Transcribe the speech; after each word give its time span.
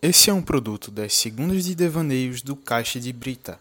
Esse 0.00 0.30
é 0.30 0.32
um 0.32 0.40
produto 0.40 0.92
das 0.92 1.12
Segundas 1.12 1.64
de 1.64 1.74
Devaneios 1.74 2.40
do 2.40 2.54
Caixa 2.54 3.00
de 3.00 3.12
Brita. 3.12 3.58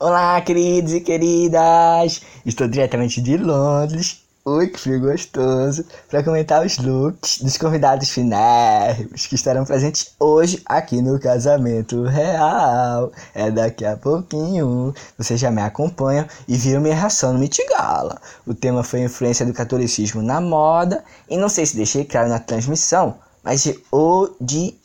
Olá, 0.00 0.40
queridos 0.40 0.92
e 0.94 1.00
queridas! 1.00 2.22
Estou 2.44 2.66
diretamente 2.66 3.20
de 3.20 3.36
Londres. 3.36 4.22
Oi, 4.44 4.66
que 4.66 4.80
frio 4.80 5.00
gostoso! 5.00 5.84
Para 6.10 6.24
comentar 6.24 6.66
os 6.66 6.78
looks 6.78 7.38
dos 7.40 7.56
convidados 7.56 8.08
finais 8.08 9.26
que 9.28 9.36
estarão 9.36 9.64
presentes 9.64 10.10
hoje 10.18 10.60
aqui 10.66 11.00
no 11.00 11.20
Casamento 11.20 12.02
Real. 12.02 13.12
É 13.32 13.48
daqui 13.48 13.84
a 13.84 13.96
pouquinho. 13.96 14.92
Vocês 15.16 15.38
já 15.38 15.52
me 15.52 15.62
acompanham 15.62 16.26
e 16.48 16.56
viram 16.56 16.80
minha 16.80 16.96
reação 16.96 17.32
no 17.32 17.38
Mitigala. 17.38 18.20
O 18.44 18.52
tema 18.52 18.82
foi 18.82 19.02
a 19.02 19.04
influência 19.04 19.46
do 19.46 19.54
catolicismo 19.54 20.20
na 20.20 20.40
moda 20.40 21.04
e 21.30 21.36
não 21.36 21.48
sei 21.48 21.64
se 21.64 21.76
deixei 21.76 22.04
claro 22.04 22.28
na 22.28 22.40
transmissão, 22.40 23.20
mas 23.44 23.72
odiei 23.92 24.76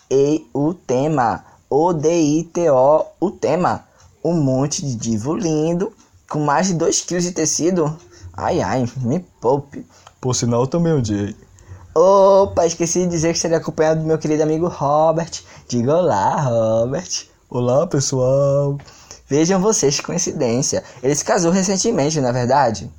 o 0.54 0.74
tema. 0.74 1.46
O-D-I-T-O, 1.70 3.06
o 3.20 3.32
tema. 3.32 3.86
Um 4.24 4.34
monte 4.34 4.86
de 4.86 4.96
divo 4.96 5.36
lindo 5.36 5.92
com 6.30 6.40
mais 6.40 6.68
de 6.68 6.74
2 6.76 7.02
kg 7.02 7.20
de 7.20 7.32
tecido 7.32 7.98
Ai, 8.34 8.62
ai, 8.62 8.90
me 8.98 9.20
poupe. 9.42 9.86
Por 10.20 10.34
sinal, 10.34 10.66
também 10.66 10.94
odiei. 10.94 11.36
Opa, 11.94 12.66
esqueci 12.66 13.00
de 13.00 13.08
dizer 13.08 13.30
que 13.30 13.36
estaria 13.36 13.58
acompanhado 13.58 14.00
do 14.00 14.08
meu 14.08 14.18
querido 14.18 14.42
amigo 14.42 14.68
Robert. 14.68 15.44
Diga 15.68 15.98
olá, 15.98 16.42
Robert. 16.42 17.28
Olá, 17.50 17.86
pessoal. 17.86 18.78
Vejam 19.28 19.60
vocês 19.60 19.98
que 19.98 20.06
coincidência. 20.06 20.84
Ele 21.04 21.14
se 21.14 21.26
casou 21.26 21.52
recentemente, 21.52 22.22
não 22.22 22.30
é 22.30 22.34
verdade? 22.34 22.90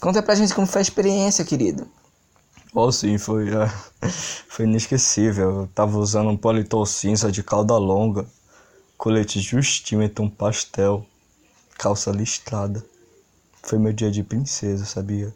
Conta 0.00 0.22
pra 0.22 0.34
gente 0.36 0.54
como 0.54 0.66
foi 0.66 0.80
a 0.80 0.82
experiência, 0.82 1.44
querido. 1.44 1.88
Oh, 2.78 2.92
sim, 2.92 3.16
foi, 3.16 3.48
é, 3.48 3.68
foi 4.46 4.66
inesquecível. 4.66 5.62
Eu 5.62 5.66
tava 5.68 5.96
usando 5.96 6.28
um 6.28 6.36
paletó 6.36 6.84
cinza 6.84 7.32
de 7.32 7.42
cauda 7.42 7.74
longa, 7.78 8.26
colete 8.98 9.40
justinho 9.40 10.02
em 10.02 10.10
tom 10.10 10.28
pastel, 10.28 11.06
calça 11.78 12.10
listrada. 12.10 12.84
Foi 13.62 13.78
meu 13.78 13.94
dia 13.94 14.10
de 14.10 14.22
princesa, 14.22 14.84
sabia? 14.84 15.34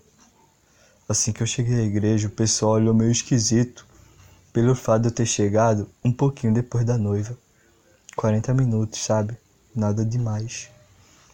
Assim 1.09 1.33
que 1.33 1.43
eu 1.43 1.47
cheguei 1.47 1.81
à 1.81 1.83
igreja, 1.83 2.29
o 2.29 2.31
pessoal 2.31 2.73
olhou 2.73 2.93
meio 2.93 3.11
esquisito 3.11 3.87
pelo 4.53 4.75
fato 4.75 5.01
de 5.01 5.09
eu 5.09 5.13
ter 5.13 5.25
chegado 5.25 5.89
um 6.05 6.13
pouquinho 6.13 6.53
depois 6.53 6.85
da 6.85 6.99
noiva. 6.99 7.39
40 8.17 8.53
minutos, 8.53 9.03
sabe? 9.03 9.35
Nada 9.75 10.05
demais. 10.05 10.69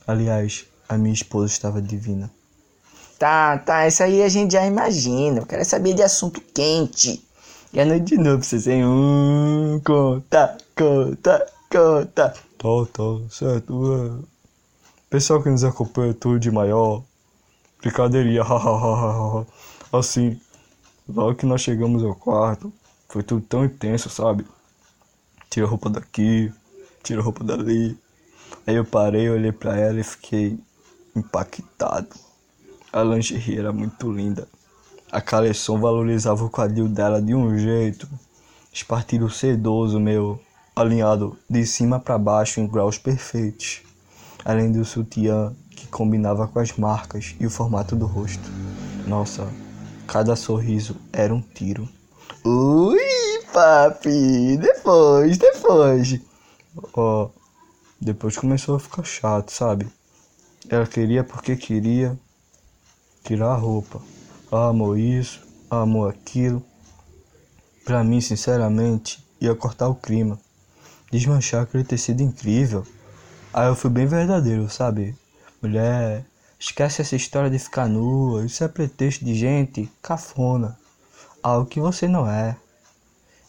Aliás, 0.06 0.66
a 0.88 0.96
minha 0.96 1.12
esposa 1.12 1.52
estava 1.52 1.82
divina. 1.82 2.30
Tá, 3.18 3.58
tá, 3.58 3.88
isso 3.88 4.02
aí 4.02 4.22
a 4.22 4.28
gente 4.28 4.52
já 4.52 4.66
imagina. 4.66 5.40
Eu 5.40 5.46
quero 5.46 5.64
saber 5.64 5.94
de 5.94 6.02
assunto 6.02 6.40
quente. 6.40 7.24
E 7.72 7.80
a 7.80 7.84
noite 7.84 8.04
de 8.04 8.18
novo, 8.18 8.42
vocês 8.42 8.66
em 8.66 8.84
um, 8.84 9.80
conta, 9.84 10.56
conta, 10.76 11.46
conta. 11.70 12.34
Tá, 12.58 12.68
tá, 12.92 13.02
certo. 13.30 14.22
É. 14.22 14.26
Pessoal 15.08 15.42
que 15.42 15.48
nos 15.48 15.64
acompanha 15.64 16.12
tudo 16.12 16.38
de 16.38 16.50
maior. 16.50 17.02
Brincadeirinha, 17.80 18.42
assim. 19.92 20.38
Logo 21.08 21.36
que 21.36 21.46
nós 21.46 21.60
chegamos 21.60 22.02
ao 22.02 22.14
quarto, 22.16 22.72
foi 23.08 23.22
tudo 23.22 23.40
tão 23.46 23.64
intenso, 23.64 24.10
sabe? 24.10 24.44
Tira 25.48 25.64
a 25.64 25.68
roupa 25.68 25.88
daqui, 25.88 26.52
tira 27.02 27.20
a 27.20 27.22
roupa 27.24 27.44
dali. 27.44 27.96
Aí 28.66 28.74
eu 28.74 28.84
parei, 28.84 29.30
olhei 29.30 29.52
para 29.52 29.78
ela 29.78 30.00
e 30.00 30.04
fiquei 30.04 30.58
impactado. 31.14 32.25
A 32.96 33.04
lingerie 33.04 33.58
era 33.58 33.72
muito 33.72 34.10
linda. 34.10 34.48
A 35.12 35.20
coleção 35.20 35.78
valorizava 35.78 36.44
o 36.44 36.50
quadril 36.50 36.88
dela 36.88 37.20
de 37.20 37.34
um 37.34 37.58
jeito. 37.58 38.08
Espartilho 38.72 39.28
sedoso 39.28 40.00
meu, 40.00 40.40
alinhado 40.74 41.36
de 41.48 41.66
cima 41.66 42.00
para 42.00 42.16
baixo 42.16 42.58
em 42.60 42.66
graus 42.66 42.96
perfeitos 42.96 43.82
além 44.46 44.70
do 44.70 44.84
sutiã 44.84 45.52
que 45.70 45.88
combinava 45.88 46.46
com 46.46 46.60
as 46.60 46.72
marcas 46.76 47.34
e 47.40 47.46
o 47.46 47.50
formato 47.50 47.96
do 47.96 48.06
rosto. 48.06 48.48
Nossa, 49.04 49.44
cada 50.06 50.36
sorriso 50.36 50.96
era 51.12 51.34
um 51.34 51.40
tiro. 51.40 51.88
Ui, 52.44 52.96
papi, 53.52 54.56
depois, 54.56 55.36
depois. 55.36 56.20
Ó, 56.94 57.24
oh, 57.24 57.30
depois 58.00 58.36
começou 58.36 58.76
a 58.76 58.80
ficar 58.80 59.02
chato, 59.02 59.50
sabe? 59.50 59.88
Ela 60.68 60.86
queria 60.86 61.24
porque 61.24 61.56
queria 61.56 62.16
tirar 63.26 63.48
a 63.48 63.56
roupa. 63.56 64.00
Ah, 64.52 64.70
isso, 64.96 65.42
ah, 65.68 65.84
aquilo. 66.08 66.62
Pra 67.84 68.04
mim, 68.04 68.20
sinceramente, 68.20 69.24
ia 69.40 69.54
cortar 69.54 69.88
o 69.88 69.94
clima. 69.96 70.38
Desmanchar 71.10 71.62
aquele 71.62 71.82
tecido 71.82 72.22
incrível. 72.22 72.86
Aí 73.52 73.66
eu 73.66 73.74
fui 73.74 73.90
bem 73.90 74.06
verdadeiro, 74.06 74.70
sabe? 74.70 75.16
Mulher, 75.60 76.24
esquece 76.58 77.02
essa 77.02 77.16
história 77.16 77.50
de 77.50 77.58
ficar 77.58 77.88
nua, 77.88 78.44
isso 78.44 78.62
é 78.62 78.68
pretexto 78.68 79.24
de 79.24 79.34
gente 79.34 79.90
cafona. 80.00 80.78
Algo 81.42 81.68
que 81.68 81.80
você 81.80 82.06
não 82.06 82.30
é. 82.30 82.56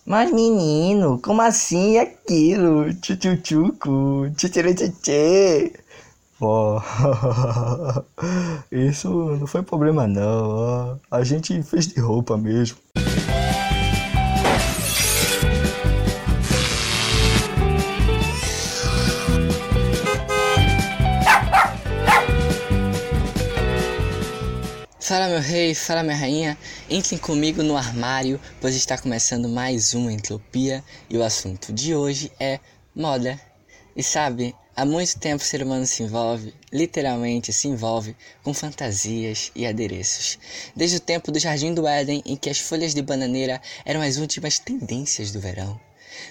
Mas 0.05 0.31
menino, 0.31 1.19
como 1.19 1.41
assim 1.41 1.97
aquilo? 1.97 2.93
Tchutchuco, 2.95 4.29
tchutchurutchutchê. 4.35 5.73
Ó, 6.39 6.79
isso 8.71 9.09
não 9.09 9.47
foi 9.47 9.63
problema 9.63 10.05
não, 10.05 10.99
a 11.09 11.23
gente 11.23 11.63
fez 11.63 11.87
de 11.87 11.99
roupa 11.99 12.37
mesmo. 12.37 12.77
Fala 24.99 25.29
meu 25.29 25.39
rei, 25.39 25.73
fala 25.73 26.03
minha 26.03 26.17
rainha, 26.17 26.57
entrem 26.89 27.17
comigo 27.17 27.63
no 27.63 27.77
armário, 27.77 28.39
pois 28.61 28.75
está 28.75 28.97
começando 28.97 29.47
mais 29.47 29.93
uma 29.93 30.11
entropia 30.11 30.83
e 31.09 31.17
o 31.17 31.23
assunto 31.23 31.73
de 31.73 31.95
hoje 31.95 32.31
é 32.39 32.59
moda. 32.93 33.39
E 33.95 34.03
sabe, 34.03 34.53
há 34.77 34.85
muito 34.85 35.19
tempo 35.19 35.43
o 35.43 35.45
ser 35.45 35.61
humano 35.61 35.85
se 35.85 36.03
envolve, 36.03 36.53
literalmente 36.71 37.51
se 37.51 37.67
envolve, 37.67 38.15
com 38.43 38.53
fantasias 38.53 39.51
e 39.53 39.65
adereços. 39.65 40.39
Desde 40.75 40.95
o 40.95 41.01
tempo 41.01 41.31
do 41.31 41.39
Jardim 41.39 41.73
do 41.73 41.85
Éden, 41.85 42.23
em 42.25 42.37
que 42.37 42.49
as 42.49 42.59
folhas 42.59 42.93
de 42.93 43.01
bananeira 43.01 43.61
eram 43.83 44.01
as 44.01 44.15
últimas 44.15 44.59
tendências 44.59 45.31
do 45.31 45.41
verão. 45.41 45.77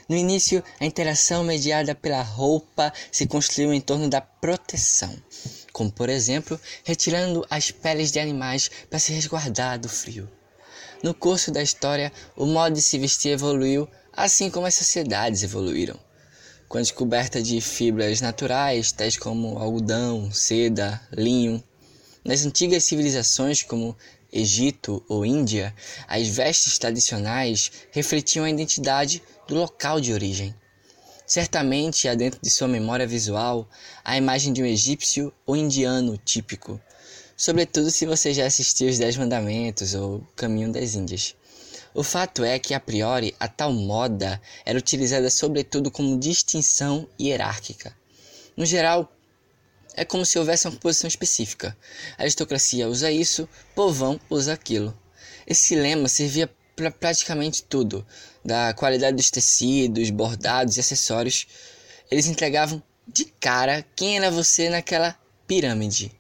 No 0.08 0.16
início, 0.16 0.64
a 0.80 0.86
interação 0.86 1.44
mediada 1.44 1.94
pela 1.94 2.22
roupa 2.22 2.92
se 3.12 3.26
construiu 3.26 3.74
em 3.74 3.80
torno 3.80 4.08
da 4.08 4.20
proteção 4.20 5.14
como 5.76 5.92
por 5.92 6.08
exemplo 6.08 6.58
retirando 6.84 7.44
as 7.50 7.70
peles 7.70 8.10
de 8.10 8.18
animais 8.18 8.70
para 8.88 8.98
se 8.98 9.12
resguardar 9.12 9.78
do 9.78 9.90
frio. 9.90 10.26
No 11.02 11.12
curso 11.12 11.50
da 11.50 11.62
história, 11.62 12.10
o 12.34 12.46
modo 12.46 12.72
de 12.72 12.80
se 12.80 12.98
vestir 12.98 13.32
evoluiu, 13.32 13.86
assim 14.10 14.48
como 14.48 14.64
as 14.64 14.74
sociedades 14.74 15.42
evoluíram. 15.42 16.05
Com 16.68 16.78
a 16.78 16.80
descoberta 16.80 17.40
de 17.40 17.60
fibras 17.60 18.20
naturais, 18.20 18.90
tais 18.90 19.16
como 19.16 19.56
algodão, 19.56 20.32
seda, 20.32 21.00
linho, 21.12 21.62
nas 22.24 22.44
antigas 22.44 22.82
civilizações 22.82 23.62
como 23.62 23.96
Egito 24.32 25.00
ou 25.08 25.24
Índia, 25.24 25.72
as 26.08 26.26
vestes 26.26 26.76
tradicionais 26.76 27.70
refletiam 27.92 28.44
a 28.44 28.50
identidade 28.50 29.22
do 29.46 29.54
local 29.54 30.00
de 30.00 30.12
origem. 30.12 30.52
Certamente 31.24 32.08
há 32.08 32.14
dentro 32.16 32.40
de 32.42 32.50
sua 32.50 32.66
memória 32.66 33.06
visual 33.06 33.68
a 34.04 34.16
imagem 34.16 34.52
de 34.52 34.60
um 34.60 34.66
egípcio 34.66 35.32
ou 35.46 35.56
indiano 35.56 36.18
típico, 36.18 36.80
sobretudo 37.36 37.92
se 37.92 38.06
você 38.06 38.34
já 38.34 38.44
assistiu 38.44 38.88
os 38.88 38.98
Dez 38.98 39.16
Mandamentos 39.16 39.94
ou 39.94 40.20
Caminho 40.34 40.72
das 40.72 40.96
Índias. 40.96 41.36
O 41.96 42.02
fato 42.02 42.44
é 42.44 42.58
que, 42.58 42.74
a 42.74 42.78
priori, 42.78 43.34
a 43.40 43.48
tal 43.48 43.72
moda 43.72 44.38
era 44.66 44.78
utilizada 44.78 45.30
sobretudo 45.30 45.90
como 45.90 46.20
distinção 46.20 47.08
hierárquica. 47.18 47.96
No 48.54 48.66
geral, 48.66 49.10
é 49.94 50.04
como 50.04 50.26
se 50.26 50.38
houvesse 50.38 50.68
uma 50.68 50.78
posição 50.78 51.08
específica. 51.08 51.74
A 52.18 52.22
aristocracia 52.24 52.86
usa 52.86 53.10
isso, 53.10 53.48
povão 53.74 54.20
usa 54.28 54.52
aquilo. 54.52 54.94
Esse 55.46 55.74
lema 55.74 56.06
servia 56.06 56.54
para 56.76 56.90
praticamente 56.90 57.62
tudo, 57.62 58.06
da 58.44 58.74
qualidade 58.74 59.16
dos 59.16 59.30
tecidos, 59.30 60.10
bordados 60.10 60.76
e 60.76 60.80
acessórios. 60.80 61.46
Eles 62.10 62.26
entregavam 62.26 62.82
de 63.08 63.24
cara 63.40 63.82
quem 63.96 64.18
era 64.18 64.30
você 64.30 64.68
naquela 64.68 65.18
pirâmide. 65.46 66.12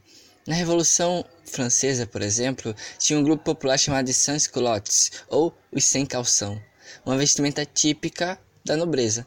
Na 0.46 0.54
Revolução 0.54 1.22
Francesa, 1.50 2.06
por 2.06 2.22
exemplo, 2.22 2.74
tinha 2.98 3.18
um 3.18 3.22
grupo 3.22 3.44
popular 3.44 3.78
chamado 3.78 4.06
de 4.06 4.14
sans-culottes, 4.14 5.10
ou 5.28 5.52
os 5.72 5.84
sem 5.84 6.04
calção, 6.04 6.60
uma 7.04 7.16
vestimenta 7.16 7.64
típica 7.64 8.38
da 8.64 8.76
nobreza. 8.76 9.26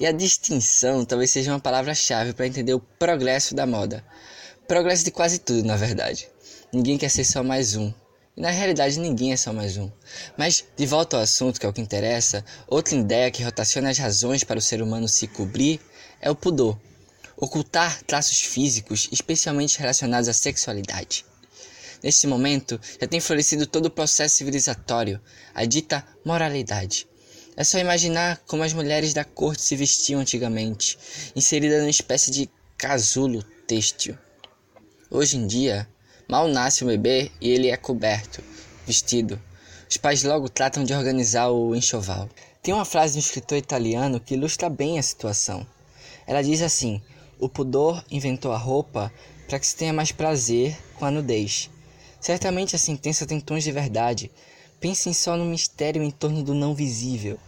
E 0.00 0.06
a 0.06 0.12
distinção 0.12 1.04
talvez 1.04 1.30
seja 1.30 1.52
uma 1.52 1.60
palavra-chave 1.60 2.32
para 2.32 2.46
entender 2.46 2.72
o 2.72 2.80
progresso 2.80 3.54
da 3.54 3.66
moda. 3.66 4.04
Progresso 4.66 5.04
de 5.04 5.10
quase 5.10 5.38
tudo, 5.38 5.64
na 5.64 5.76
verdade. 5.76 6.28
Ninguém 6.72 6.98
quer 6.98 7.08
ser 7.08 7.24
só 7.24 7.42
mais 7.42 7.74
um, 7.74 7.92
E 8.36 8.40
na 8.40 8.50
realidade 8.50 9.00
ninguém 9.00 9.32
é 9.32 9.36
só 9.36 9.52
mais 9.52 9.76
um. 9.76 9.90
Mas, 10.36 10.64
de 10.76 10.86
volta 10.86 11.16
ao 11.16 11.22
assunto 11.22 11.58
que 11.58 11.66
é 11.66 11.68
o 11.68 11.72
que 11.72 11.80
interessa, 11.80 12.44
outra 12.68 12.94
ideia 12.94 13.30
que 13.30 13.42
rotaciona 13.42 13.90
as 13.90 13.98
razões 13.98 14.44
para 14.44 14.58
o 14.58 14.62
ser 14.62 14.80
humano 14.80 15.08
se 15.08 15.26
cobrir 15.26 15.80
é 16.20 16.30
o 16.30 16.36
pudor. 16.36 16.78
Ocultar 17.40 18.02
traços 18.02 18.40
físicos, 18.40 19.08
especialmente 19.12 19.78
relacionados 19.78 20.28
à 20.28 20.32
sexualidade. 20.32 21.24
Neste 22.02 22.26
momento, 22.26 22.80
já 23.00 23.06
tem 23.06 23.20
florescido 23.20 23.64
todo 23.64 23.86
o 23.86 23.90
processo 23.90 24.34
civilizatório, 24.34 25.20
a 25.54 25.64
dita 25.64 26.04
moralidade. 26.24 27.06
É 27.56 27.62
só 27.62 27.78
imaginar 27.78 28.38
como 28.46 28.64
as 28.64 28.72
mulheres 28.72 29.14
da 29.14 29.24
corte 29.24 29.62
se 29.62 29.76
vestiam 29.76 30.20
antigamente, 30.20 30.98
inseridas 31.36 31.78
numa 31.78 31.90
espécie 31.90 32.32
de 32.32 32.50
casulo 32.76 33.42
têxtil. 33.68 34.18
Hoje 35.08 35.36
em 35.36 35.46
dia, 35.46 35.88
mal 36.28 36.48
nasce 36.48 36.82
o 36.82 36.88
bebê 36.88 37.30
e 37.40 37.50
ele 37.50 37.68
é 37.68 37.76
coberto, 37.76 38.42
vestido. 38.84 39.40
Os 39.88 39.96
pais 39.96 40.24
logo 40.24 40.48
tratam 40.48 40.84
de 40.84 40.92
organizar 40.92 41.50
o 41.50 41.74
enxoval. 41.74 42.28
Tem 42.62 42.74
uma 42.74 42.84
frase 42.84 43.12
de 43.12 43.18
um 43.18 43.22
escritor 43.22 43.58
italiano 43.58 44.20
que 44.20 44.34
ilustra 44.34 44.68
bem 44.68 44.98
a 44.98 45.02
situação. 45.02 45.66
Ela 46.26 46.42
diz 46.42 46.62
assim: 46.62 47.00
O 47.38 47.48
pudor 47.48 48.04
inventou 48.10 48.52
a 48.52 48.58
roupa 48.58 49.12
para 49.46 49.58
que 49.58 49.66
se 49.66 49.76
tenha 49.76 49.92
mais 49.92 50.10
prazer 50.10 50.76
com 50.96 51.04
a 51.04 51.10
nudez. 51.10 51.70
Certamente 52.20 52.74
a 52.74 52.78
sentença 52.78 53.26
tem 53.26 53.40
tons 53.40 53.62
de 53.62 53.70
verdade. 53.70 54.30
Pensem 54.80 55.12
só 55.12 55.36
no 55.36 55.44
mistério 55.44 56.02
em 56.02 56.10
torno 56.10 56.42
do 56.42 56.54
não 56.54 56.74
visível, 56.74 57.38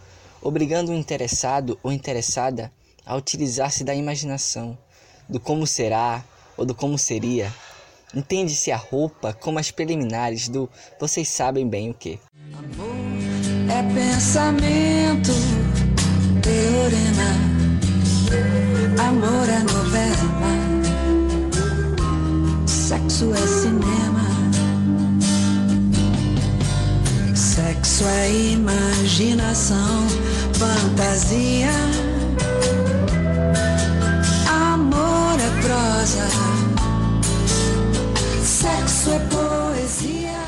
obrigando 0.41 0.91
o 0.91 0.95
interessado 0.95 1.79
ou 1.83 1.91
interessada 1.91 2.71
a 3.05 3.15
utilizar-se 3.15 3.83
da 3.83 3.95
imaginação, 3.95 4.77
do 5.29 5.39
como 5.39 5.65
será 5.65 6.23
ou 6.57 6.65
do 6.65 6.75
como 6.75 6.97
seria. 6.97 7.53
Entende-se 8.13 8.71
a 8.71 8.77
roupa 8.77 9.33
como 9.33 9.59
as 9.59 9.71
preliminares 9.71 10.49
do 10.49 10.69
vocês 10.99 11.29
sabem 11.29 11.67
bem 11.67 11.89
o 11.89 11.93
que. 11.93 12.19
Amor 12.53 13.01
é 13.69 13.93
pensamento, 13.93 15.31
teorema. 16.41 17.50
Amor 19.07 19.49
é 19.49 19.59
novela, 19.63 20.15
sexo 22.67 23.33
é 23.33 23.47
cinema. 23.47 24.25
Sexo 27.35 28.03
é 28.05 28.31
imaginação, 28.53 30.07
fantasia. 30.53 31.71
Amor 34.47 35.37
é 35.39 35.61
prosa, 35.61 36.27
sexo 38.43 39.09
é 39.11 39.19
poesia. 39.19 40.41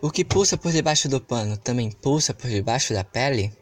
O 0.00 0.10
que 0.10 0.24
pulsa 0.24 0.56
por 0.56 0.72
debaixo 0.72 1.08
do 1.08 1.20
pano 1.20 1.56
também 1.56 1.90
pulsa 1.90 2.32
por 2.32 2.48
debaixo 2.48 2.94
da 2.94 3.02
pele? 3.02 3.52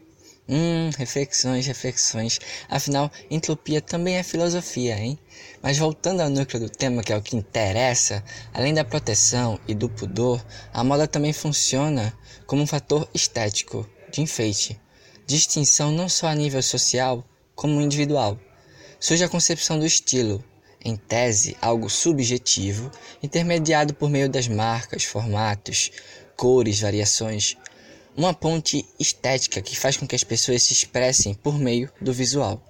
Hum, 0.46 0.91
reflexões, 0.99 1.67
reflexões. 1.67 2.38
Afinal, 2.69 3.11
entropia 3.31 3.81
também 3.81 4.17
é 4.17 4.23
filosofia, 4.23 4.99
hein? 4.99 5.19
Mas 5.62 5.79
voltando 5.79 6.20
ao 6.20 6.29
núcleo 6.29 6.61
do 6.61 6.69
tema, 6.69 7.02
que 7.02 7.14
é 7.14 7.17
o 7.17 7.23
que 7.23 7.35
interessa, 7.35 8.23
além 8.52 8.75
da 8.75 8.85
proteção 8.85 9.58
e 9.67 9.75
do 9.75 9.88
pudor, 9.88 10.44
a 10.70 10.85
moda 10.85 11.08
também 11.08 11.32
funciona 11.32 12.12
como 12.46 12.62
um 12.62 12.67
fator 12.67 13.08
estético, 13.14 13.88
de 14.12 14.20
enfeite, 14.20 14.79
distinção 15.26 15.91
não 15.91 16.11
só 16.11 16.26
a 16.26 16.35
nível 16.35 16.62
social, 16.62 17.25
como 17.55 17.81
individual. 17.81 18.38
Surge 19.00 19.25
a 19.25 19.29
concepção 19.31 19.79
do 19.79 19.87
estilo, 19.87 20.44
em 20.85 20.94
tese 20.94 21.56
algo 21.62 21.88
subjetivo, 21.88 22.91
intermediado 23.23 23.94
por 23.94 24.11
meio 24.11 24.29
das 24.29 24.46
marcas, 24.46 25.05
formatos, 25.05 25.91
cores, 26.37 26.81
variações, 26.81 27.56
uma 28.17 28.33
ponte 28.33 28.87
estética 28.99 29.61
que 29.61 29.79
faz 29.79 29.97
com 29.97 30.07
que 30.07 30.15
as 30.15 30.25
pessoas 30.25 30.63
se 30.63 30.73
expressem 30.73 31.35
por 31.35 31.59
meio 31.59 31.91
do 32.01 32.13
visual. 32.13 32.63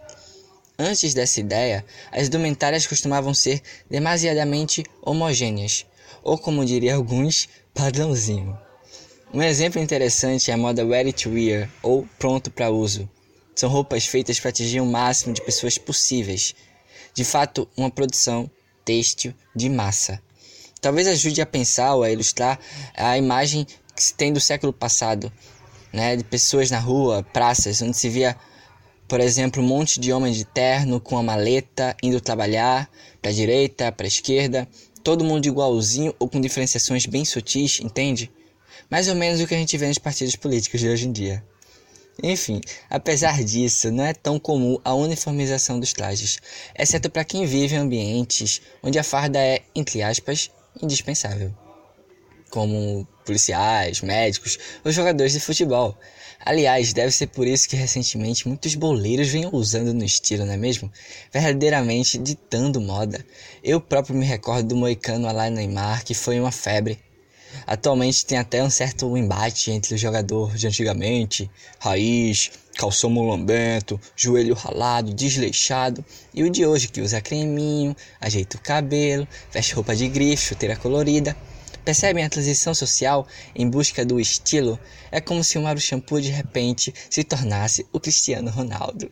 Antes 0.79 1.14
dessa 1.14 1.38
ideia, 1.38 1.85
as 2.11 2.26
indumentárias 2.26 2.87
costumavam 2.87 3.32
ser 3.32 3.62
demasiadamente 3.88 4.85
homogêneas, 5.02 5.87
ou 6.23 6.37
como 6.37 6.64
diria 6.64 6.96
alguns, 6.96 7.49
padrãozinho. 7.73 8.58
Um 9.32 9.43
exemplo 9.43 9.81
interessante 9.81 10.50
é 10.50 10.55
a 10.55 10.56
moda 10.56 10.87
ready 10.87 11.12
to 11.12 11.31
wear 11.31 11.70
ou 11.82 12.08
pronto 12.19 12.50
para 12.50 12.70
uso. 12.70 13.08
São 13.55 13.69
roupas 13.69 14.06
feitas 14.06 14.41
para 14.41 14.50
atingir 14.50 14.81
o 14.81 14.87
máximo 14.87 15.32
de 15.32 15.43
pessoas 15.43 15.79
possíveis. 15.79 16.55
De 17.14 17.25
fato, 17.25 17.69
uma 17.76 17.91
produção 17.91 18.50
têxtil 18.85 19.32
de 19.55 19.69
massa. 19.69 20.20
Talvez 20.81 21.06
ajude 21.06 21.41
a 21.41 21.46
pensar 21.46 21.94
ou 21.94 22.02
a 22.02 22.11
ilustrar 22.11 22.58
a 22.94 23.17
imagem 23.17 23.67
que 23.94 24.02
se 24.02 24.14
tem 24.14 24.32
do 24.32 24.41
século 24.41 24.73
passado, 24.73 25.32
né, 25.93 26.17
de 26.17 26.25
pessoas 26.25 26.70
na 26.70 26.79
rua, 26.79 27.23
praças, 27.23 27.81
onde 27.81 27.96
se 27.96 28.08
via, 28.08 28.37
por 29.06 29.20
exemplo, 29.20 29.62
um 29.62 29.67
monte 29.67 30.00
de 30.00 30.12
homens 30.12 30.37
de 30.37 30.44
terno 30.44 31.00
com 31.00 31.17
a 31.17 31.23
maleta 31.23 31.96
indo 32.02 32.20
trabalhar 32.20 32.91
para 33.23 33.31
a 33.31 33.35
direita, 33.35 33.93
para 33.93 34.06
a 34.06 34.08
esquerda, 34.08 34.69
todo 35.05 35.25
mundo 35.25 35.46
igualzinho 35.46 36.14
ou 36.19 36.29
com 36.29 36.41
diferenciações 36.41 37.06
bem 37.06 37.25
sutis, 37.25 37.79
entende? 37.81 38.31
Mais 38.91 39.08
ou 39.08 39.14
menos 39.14 39.41
o 39.41 39.46
que 39.46 39.55
a 39.55 39.58
gente 39.58 39.76
vê 39.79 39.87
nos 39.87 39.99
partidos 39.99 40.35
políticos 40.35 40.81
de 40.81 40.88
hoje 40.88 41.06
em 41.06 41.12
dia. 41.12 41.44
Enfim, 42.23 42.61
apesar 42.88 43.43
disso, 43.43 43.91
não 43.91 44.05
é 44.05 44.12
tão 44.14 44.38
comum 44.38 44.79
a 44.85 44.94
uniformização 44.94 45.81
dos 45.81 45.93
trajes, 45.93 46.38
exceto 46.79 47.11
para 47.11 47.25
quem 47.25 47.44
vive 47.44 47.75
em 47.75 47.79
ambientes 47.79 48.61
onde 48.82 48.99
a 48.99 49.05
farda 49.05 49.38
é, 49.38 49.62
entre 49.75 50.02
aspas, 50.02 50.50
indispensável 50.81 51.63
como 52.54 53.04
policiais, 53.26 54.00
médicos 54.00 54.60
ou 54.84 54.92
jogadores 54.92 55.32
de 55.32 55.40
futebol. 55.40 55.98
Aliás, 56.38 56.92
deve 56.92 57.10
ser 57.10 57.26
por 57.26 57.48
isso 57.48 57.68
que 57.68 57.74
recentemente 57.74 58.46
muitos 58.46 58.76
boleiros 58.76 59.26
vêm 59.26 59.48
usando 59.52 59.92
no 59.92 60.04
estilo, 60.04 60.46
não 60.46 60.52
é 60.52 60.56
mesmo? 60.56 60.88
Verdadeiramente 61.32 62.16
ditando 62.16 62.80
moda. 62.80 63.26
Eu 63.60 63.80
próprio 63.80 64.14
me 64.14 64.24
recordo 64.24 64.68
do 64.68 64.76
moicano 64.76 65.26
Alain 65.26 65.50
Neymar, 65.50 66.04
que 66.04 66.14
foi 66.14 66.38
uma 66.38 66.52
febre. 66.52 66.96
Atualmente 67.66 68.24
tem 68.24 68.38
até 68.38 68.62
um 68.62 68.70
certo 68.70 69.16
embate 69.16 69.72
entre 69.72 69.96
o 69.96 69.98
jogador 69.98 70.54
de 70.54 70.68
antigamente, 70.68 71.50
raiz, 71.80 72.52
calção 72.76 73.10
mulambento, 73.10 74.00
joelho 74.14 74.54
ralado, 74.54 75.12
desleixado, 75.12 76.04
e 76.32 76.44
o 76.44 76.50
de 76.50 76.64
hoje 76.64 76.86
que 76.86 77.00
usa 77.00 77.20
creminho, 77.20 77.96
ajeita 78.20 78.56
o 78.56 78.60
cabelo, 78.60 79.26
veste 79.50 79.74
roupa 79.74 79.96
de 79.96 80.06
grife, 80.06 80.48
chuteira 80.48 80.76
colorida. 80.76 81.36
Percebem 81.84 82.25
a 82.25 82.31
transição 82.31 82.75
social 82.75 83.26
em 83.54 83.69
busca 83.69 84.06
do 84.06 84.19
estilo? 84.19 84.81
É 85.12 85.20
como 85.20 85.44
se 85.44 85.58
o 85.58 85.62
Mario 85.62 85.82
Shampoo 85.82 86.20
de 86.20 86.31
repente 86.31 86.94
se 87.10 87.22
tornasse 87.22 87.86
o 87.92 88.00
Cristiano 88.00 88.50
Ronaldo. 88.50 89.10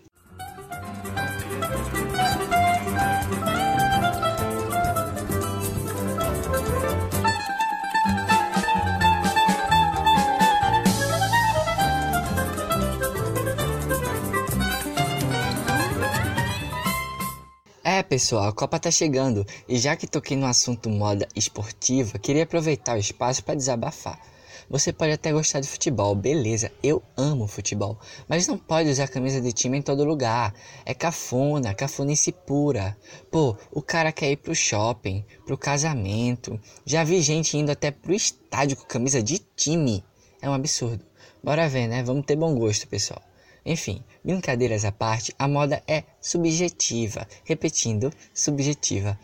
Pessoal, 18.12 18.48
a 18.48 18.52
Copa 18.52 18.78
tá 18.78 18.90
chegando 18.90 19.42
e 19.66 19.78
já 19.78 19.96
que 19.96 20.06
toquei 20.06 20.36
no 20.36 20.44
assunto 20.44 20.90
moda 20.90 21.26
esportiva, 21.34 22.18
queria 22.18 22.42
aproveitar 22.42 22.94
o 22.94 23.00
espaço 23.00 23.42
para 23.42 23.54
desabafar. 23.54 24.20
Você 24.68 24.92
pode 24.92 25.12
até 25.12 25.32
gostar 25.32 25.60
de 25.60 25.66
futebol, 25.66 26.14
beleza, 26.14 26.70
eu 26.82 27.02
amo 27.16 27.48
futebol, 27.48 27.98
mas 28.28 28.46
não 28.46 28.58
pode 28.58 28.90
usar 28.90 29.08
camisa 29.08 29.40
de 29.40 29.50
time 29.50 29.78
em 29.78 29.82
todo 29.82 30.04
lugar. 30.04 30.52
É 30.84 30.92
cafona, 30.92 31.72
cafonice 31.72 32.32
pura. 32.32 32.94
Pô, 33.30 33.56
o 33.70 33.80
cara 33.80 34.12
quer 34.12 34.30
ir 34.30 34.36
pro 34.36 34.54
shopping, 34.54 35.24
pro 35.46 35.56
casamento. 35.56 36.60
Já 36.84 37.04
vi 37.04 37.22
gente 37.22 37.56
indo 37.56 37.72
até 37.72 37.90
pro 37.90 38.12
estádio 38.12 38.76
com 38.76 38.84
camisa 38.84 39.22
de 39.22 39.38
time. 39.56 40.04
É 40.42 40.50
um 40.50 40.52
absurdo. 40.52 41.02
Bora 41.42 41.66
ver, 41.66 41.88
né? 41.88 42.02
Vamos 42.02 42.26
ter 42.26 42.36
bom 42.36 42.54
gosto, 42.54 42.86
pessoal. 42.86 43.22
Enfim, 43.64 44.04
brincadeiras 44.24 44.84
à 44.84 44.92
parte, 44.92 45.34
a 45.38 45.48
moda 45.48 45.82
é 45.86 46.04
subjetiva. 46.20 47.26
Repetindo, 47.44 48.12
subjetiva. 48.32 49.18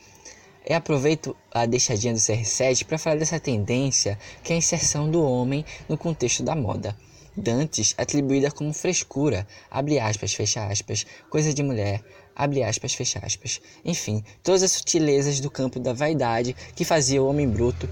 Eu 0.67 0.77
aproveito 0.77 1.35
a 1.51 1.65
deixadinha 1.65 2.13
do 2.13 2.19
CR7 2.19 2.85
para 2.85 2.99
falar 2.99 3.17
dessa 3.17 3.41
tendência 3.41 4.19
que 4.43 4.53
é 4.53 4.57
a 4.57 4.59
inserção 4.59 5.11
do 5.11 5.23
homem 5.23 5.65
no 5.89 5.97
contexto 5.97 6.43
da 6.43 6.55
moda. 6.55 6.95
Dantes 7.35 7.95
atribuída 7.97 8.51
como 8.51 8.75
frescura, 8.75 9.47
abre 9.71 9.99
aspas, 10.01 10.35
fecha 10.35 10.67
aspas, 10.67 11.07
coisa 11.31 11.55
de 11.55 11.63
mulher, 11.63 12.03
abre 12.35 12.65
aspas, 12.65 12.93
fecha 12.95 13.21
aspas. 13.21 13.61
Enfim, 13.85 14.25
todas 14.43 14.63
as 14.63 14.73
sutilezas 14.73 15.39
do 15.39 15.51
campo 15.51 15.79
da 15.79 15.93
vaidade 15.93 16.55
que 16.75 16.85
fazia 16.85 17.23
o 17.23 17.29
homem 17.29 17.49
bruto, 17.49 17.89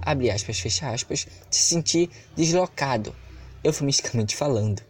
abre 0.00 0.30
aspas, 0.30 0.60
fecha 0.60 0.88
aspas, 0.90 1.26
se 1.50 1.62
sentir 1.62 2.08
deslocado, 2.36 3.14
eufemisticamente 3.62 4.36
falando. 4.36 4.80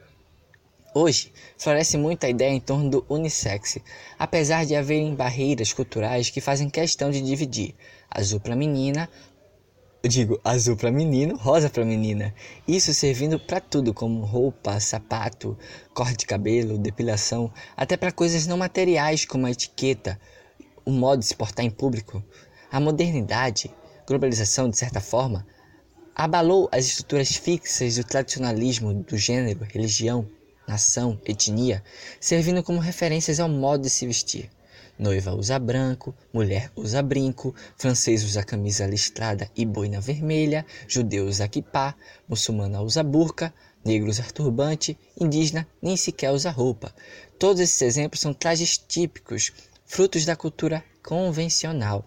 Hoje, 1.00 1.32
floresce 1.56 1.96
muito 1.96 2.26
a 2.26 2.28
ideia 2.28 2.50
em 2.50 2.58
torno 2.58 2.90
do 2.90 3.06
unissex, 3.08 3.78
apesar 4.18 4.66
de 4.66 4.74
haverem 4.74 5.14
barreiras 5.14 5.72
culturais 5.72 6.28
que 6.28 6.40
fazem 6.40 6.68
questão 6.68 7.08
de 7.08 7.20
dividir 7.20 7.76
azul 8.10 8.40
para 8.40 8.56
menina, 8.56 9.08
digo 10.02 10.40
azul 10.42 10.76
para 10.76 10.90
menino, 10.90 11.36
rosa 11.36 11.70
para 11.70 11.84
menina. 11.84 12.34
Isso 12.66 12.92
servindo 12.92 13.38
para 13.38 13.60
tudo, 13.60 13.94
como 13.94 14.24
roupa, 14.24 14.80
sapato, 14.80 15.56
corte 15.94 16.16
de 16.16 16.26
cabelo, 16.26 16.76
depilação, 16.76 17.52
até 17.76 17.96
para 17.96 18.10
coisas 18.10 18.48
não 18.48 18.56
materiais 18.56 19.24
como 19.24 19.46
a 19.46 19.52
etiqueta, 19.52 20.20
o 20.84 20.90
modo 20.90 21.20
de 21.20 21.26
se 21.26 21.36
portar 21.36 21.64
em 21.64 21.70
público. 21.70 22.20
A 22.72 22.80
modernidade, 22.80 23.72
globalização 24.04 24.68
de 24.68 24.76
certa 24.76 25.00
forma, 25.00 25.46
abalou 26.12 26.68
as 26.72 26.86
estruturas 26.86 27.36
fixas 27.36 27.94
do 27.94 28.02
tradicionalismo 28.02 28.92
do 28.92 29.16
gênero, 29.16 29.64
religião, 29.72 30.28
nação, 30.68 31.18
etnia, 31.24 31.82
servindo 32.20 32.62
como 32.62 32.78
referências 32.78 33.40
ao 33.40 33.48
modo 33.48 33.82
de 33.82 33.90
se 33.90 34.06
vestir. 34.06 34.50
Noiva 34.98 35.32
usa 35.32 35.58
branco, 35.58 36.14
mulher 36.32 36.70
usa 36.76 37.00
brinco, 37.02 37.54
francês 37.76 38.24
usa 38.24 38.42
camisa 38.42 38.84
listrada 38.84 39.48
e 39.56 39.64
boina 39.64 40.00
vermelha, 40.00 40.66
judeu 40.86 41.26
usa 41.26 41.48
kippah, 41.48 41.94
muçulmana 42.28 42.82
usa 42.82 43.02
burca, 43.02 43.54
negro 43.84 44.10
usa 44.10 44.24
turbante, 44.24 44.98
indígena 45.18 45.66
nem 45.80 45.96
sequer 45.96 46.32
usa 46.32 46.50
roupa. 46.50 46.92
Todos 47.38 47.60
esses 47.60 47.80
exemplos 47.80 48.20
são 48.20 48.34
trajes 48.34 48.76
típicos, 48.76 49.52
frutos 49.86 50.24
da 50.24 50.36
cultura 50.36 50.84
convencional. 51.02 52.04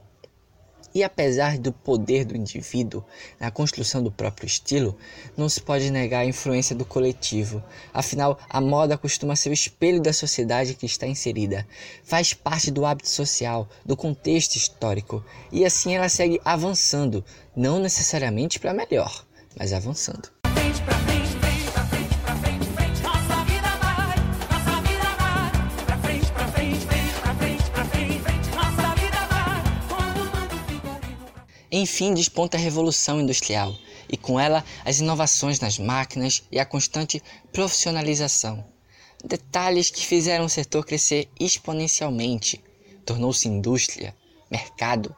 E 0.93 1.03
apesar 1.03 1.57
do 1.57 1.71
poder 1.71 2.25
do 2.25 2.36
indivíduo 2.36 3.03
na 3.39 3.50
construção 3.50 4.03
do 4.03 4.12
próprio 4.12 4.45
estilo, 4.45 4.98
não 5.38 5.48
se 5.48 5.62
pode 5.62 5.89
negar 5.89 6.19
a 6.19 6.25
influência 6.25 6.75
do 6.75 6.83
coletivo. 6.83 7.63
Afinal, 7.93 8.38
a 8.50 8.60
moda 8.60 8.98
costuma 8.98 9.36
ser 9.36 9.50
o 9.50 9.53
espelho 9.53 10.01
da 10.01 10.12
sociedade 10.12 10.75
que 10.75 10.86
está 10.86 11.07
inserida. 11.07 11.65
Faz 12.03 12.33
parte 12.33 12.71
do 12.71 12.86
hábito 12.86 13.10
social, 13.10 13.69
do 13.86 13.95
contexto 13.95 14.55
histórico, 14.55 15.24
e 15.51 15.63
assim 15.65 15.95
ela 15.95 16.10
segue 16.10 16.41
avançando, 16.43 17.24
não 17.55 17.79
necessariamente 17.79 18.60
para 18.60 18.74
melhor, 18.74 19.25
mas 19.57 19.74
avançando. 19.74 20.40
Enfim, 31.71 32.13
desponta 32.13 32.57
a 32.57 32.59
Revolução 32.59 33.21
Industrial 33.21 33.73
e 34.09 34.17
com 34.17 34.37
ela 34.37 34.63
as 34.83 34.99
inovações 34.99 35.61
nas 35.61 35.79
máquinas 35.79 36.43
e 36.51 36.59
a 36.59 36.65
constante 36.65 37.23
profissionalização. 37.53 38.65
Detalhes 39.23 39.89
que 39.89 40.05
fizeram 40.05 40.45
o 40.45 40.49
setor 40.49 40.85
crescer 40.85 41.29
exponencialmente. 41.39 42.61
Tornou-se 43.05 43.47
indústria, 43.47 44.13
mercado. 44.49 45.15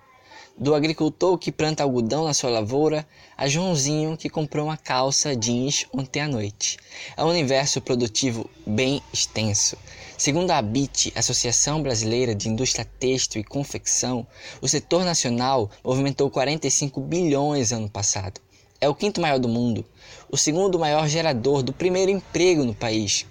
Do 0.55 0.75
agricultor 0.75 1.35
que 1.39 1.51
planta 1.51 1.81
algodão 1.81 2.25
na 2.25 2.33
sua 2.33 2.51
lavoura 2.51 3.07
a 3.35 3.47
Joãozinho 3.47 4.15
que 4.15 4.29
comprou 4.29 4.67
uma 4.67 4.77
calça 4.77 5.35
jeans 5.35 5.87
ontem 5.91 6.21
à 6.21 6.27
noite. 6.27 6.77
É 7.17 7.23
um 7.23 7.29
universo 7.29 7.81
produtivo 7.81 8.47
bem 8.65 9.01
extenso. 9.11 9.75
Segundo 10.15 10.51
a 10.51 10.59
ABIT, 10.59 11.11
Associação 11.15 11.81
Brasileira 11.81 12.35
de 12.35 12.49
Indústria 12.49 12.85
Têxtil 12.99 13.41
e 13.41 13.43
Confecção, 13.43 14.27
o 14.61 14.67
setor 14.67 15.03
nacional 15.03 15.71
movimentou 15.83 16.29
45 16.29 17.01
bilhões 17.01 17.71
ano 17.71 17.89
passado. 17.89 18.39
É 18.79 18.87
o 18.87 18.93
quinto 18.93 19.19
maior 19.19 19.39
do 19.39 19.49
mundo, 19.49 19.83
o 20.29 20.37
segundo 20.37 20.77
maior 20.77 21.07
gerador 21.07 21.63
do 21.63 21.73
primeiro 21.73 22.11
emprego 22.11 22.63
no 22.63 22.75
país. 22.75 23.25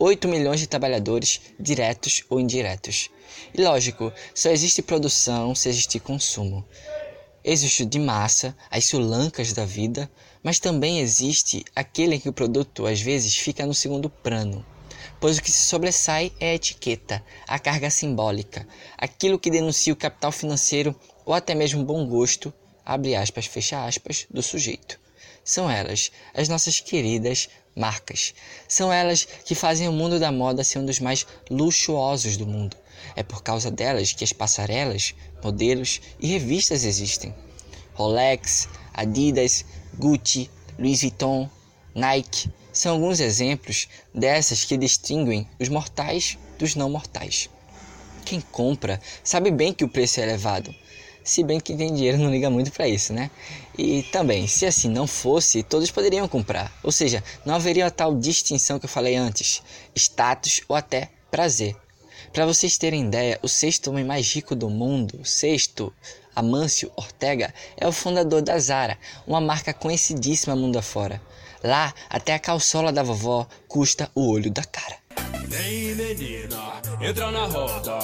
8 0.00 0.28
milhões 0.28 0.60
de 0.60 0.68
trabalhadores, 0.68 1.40
diretos 1.58 2.22
ou 2.30 2.38
indiretos. 2.38 3.10
E 3.52 3.60
lógico, 3.60 4.12
só 4.32 4.48
existe 4.50 4.80
produção 4.80 5.56
se 5.56 5.68
existir 5.68 5.98
consumo. 5.98 6.64
Existe 7.44 7.82
o 7.82 7.86
de 7.86 7.98
massa, 7.98 8.56
as 8.70 8.84
sulancas 8.84 9.52
da 9.52 9.64
vida, 9.64 10.08
mas 10.40 10.60
também 10.60 11.00
existe 11.00 11.64
aquele 11.74 12.14
em 12.14 12.20
que 12.20 12.28
o 12.28 12.32
produto 12.32 12.86
às 12.86 13.00
vezes 13.00 13.36
fica 13.36 13.66
no 13.66 13.74
segundo 13.74 14.08
plano. 14.08 14.64
Pois 15.20 15.36
o 15.36 15.42
que 15.42 15.50
se 15.50 15.66
sobressai 15.66 16.32
é 16.38 16.50
a 16.50 16.54
etiqueta, 16.54 17.24
a 17.46 17.58
carga 17.58 17.90
simbólica, 17.90 18.68
aquilo 18.96 19.38
que 19.38 19.50
denuncia 19.50 19.92
o 19.92 19.96
capital 19.96 20.30
financeiro 20.30 20.94
ou 21.26 21.34
até 21.34 21.56
mesmo 21.56 21.82
bom 21.84 22.06
gosto, 22.06 22.54
abre 22.84 23.16
aspas, 23.16 23.46
fecha 23.46 23.84
aspas, 23.84 24.26
do 24.30 24.42
sujeito. 24.42 25.00
São 25.42 25.68
elas, 25.68 26.12
as 26.34 26.48
nossas 26.48 26.78
queridas 26.78 27.48
marcas. 27.78 28.34
São 28.66 28.92
elas 28.92 29.26
que 29.44 29.54
fazem 29.54 29.88
o 29.88 29.92
mundo 29.92 30.18
da 30.18 30.32
moda 30.32 30.64
ser 30.64 30.78
um 30.80 30.84
dos 30.84 31.00
mais 31.00 31.26
luxuosos 31.50 32.36
do 32.36 32.46
mundo. 32.46 32.76
É 33.14 33.22
por 33.22 33.42
causa 33.42 33.70
delas 33.70 34.12
que 34.12 34.24
as 34.24 34.32
passarelas, 34.32 35.14
modelos 35.42 36.00
e 36.20 36.26
revistas 36.26 36.84
existem. 36.84 37.34
Rolex, 37.94 38.68
Adidas, 38.92 39.64
Gucci, 39.96 40.50
Louis 40.78 41.00
Vuitton, 41.00 41.48
Nike 41.94 42.50
são 42.72 42.92
alguns 42.92 43.18
exemplos 43.18 43.88
dessas 44.14 44.64
que 44.64 44.76
distinguem 44.76 45.48
os 45.58 45.68
mortais 45.68 46.38
dos 46.58 46.74
não 46.74 46.90
mortais. 46.90 47.48
Quem 48.24 48.40
compra 48.40 49.00
sabe 49.24 49.50
bem 49.50 49.72
que 49.72 49.84
o 49.84 49.88
preço 49.88 50.20
é 50.20 50.24
elevado, 50.24 50.74
se 51.28 51.44
bem 51.44 51.58
que 51.60 51.66
quem 51.66 51.76
tem 51.76 51.94
dinheiro 51.94 52.18
não 52.18 52.30
liga 52.30 52.48
muito 52.48 52.72
para 52.72 52.88
isso, 52.88 53.12
né? 53.12 53.30
E 53.76 54.02
também, 54.04 54.46
se 54.46 54.64
assim 54.66 54.88
não 54.88 55.06
fosse, 55.06 55.62
todos 55.62 55.90
poderiam 55.90 56.26
comprar, 56.26 56.72
ou 56.82 56.90
seja, 56.90 57.22
não 57.44 57.54
haveria 57.54 57.86
a 57.86 57.90
tal 57.90 58.14
distinção 58.14 58.78
que 58.78 58.86
eu 58.86 58.88
falei 58.88 59.14
antes, 59.14 59.62
status 59.94 60.62
ou 60.68 60.74
até 60.74 61.10
prazer. 61.30 61.76
Para 62.32 62.46
vocês 62.46 62.78
terem 62.78 63.06
ideia, 63.06 63.38
o 63.42 63.48
sexto 63.48 63.90
homem 63.90 64.04
mais 64.04 64.32
rico 64.32 64.54
do 64.54 64.68
mundo, 64.68 65.24
sexto, 65.24 65.92
Amâncio 66.34 66.90
Ortega, 66.96 67.52
é 67.76 67.86
o 67.86 67.92
fundador 67.92 68.42
da 68.42 68.58
Zara, 68.58 68.98
uma 69.26 69.40
marca 69.40 69.72
conhecidíssima 69.72 70.56
mundo 70.56 70.78
afora. 70.78 71.20
Lá, 71.62 71.92
até 72.08 72.34
a 72.34 72.38
calçola 72.38 72.92
da 72.92 73.02
vovó 73.02 73.46
custa 73.66 74.10
o 74.14 74.30
olho 74.30 74.50
da 74.50 74.62
cara. 74.64 74.96
Vem 75.46 75.94
menina, 75.94 76.80
entra 77.00 77.30
na 77.30 77.46
roda. 77.46 77.98